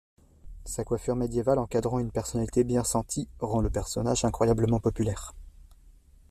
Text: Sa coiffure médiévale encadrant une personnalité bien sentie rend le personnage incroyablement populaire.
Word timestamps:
Sa 0.65 0.83
coiffure 0.83 1.15
médiévale 1.15 1.59
encadrant 1.59 1.99
une 1.99 2.09
personnalité 2.09 2.63
bien 2.63 2.83
sentie 2.83 3.27
rend 3.39 3.61
le 3.61 3.69
personnage 3.69 4.25
incroyablement 4.25 4.79
populaire. 4.79 5.35